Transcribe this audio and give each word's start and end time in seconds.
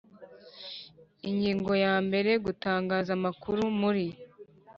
Ingingo 1.29 1.71
yambere 1.83 2.31
Gutangaza 2.45 3.11
amakuru 3.17 3.59
muri 3.79 4.05